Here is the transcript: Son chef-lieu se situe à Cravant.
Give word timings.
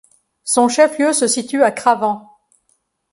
Son 0.45 0.67
chef-lieu 0.67 1.13
se 1.13 1.27
situe 1.27 1.61
à 1.61 1.69
Cravant. 1.69 2.35